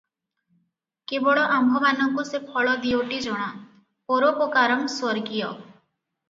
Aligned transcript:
କେବଳ 1.11 1.43
ଆମ୍ଭମାନଙ୍କୁ 1.57 2.25
ସେ 2.29 2.39
ଫଳ 2.47 2.73
ଦିଓଟି 2.87 3.21
ଜଣା 3.27 3.51
'ପରୋପକାରଂ 3.53 4.83
ସ୍ୱର୍ଗୀୟ'। 4.97 5.47